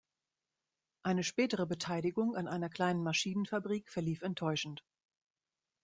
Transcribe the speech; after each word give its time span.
Eine 1.03 1.23
spätere 1.23 1.67
Beteiligung 1.67 2.35
an 2.35 2.47
einer 2.47 2.69
kleinen 2.69 3.03
Maschinenfabrik 3.03 3.91
verlief 3.91 4.23
enttäuschend. 4.23 4.83